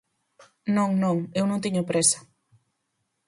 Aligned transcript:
Non, 0.75 0.89
non, 1.03 1.17
eu 1.41 1.45
non 1.47 1.63
teño 1.63 1.87
présa. 1.89 2.19